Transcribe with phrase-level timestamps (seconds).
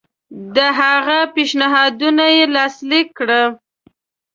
[0.55, 3.49] د هغه پېشنهادونه یې لاسلیک کړل.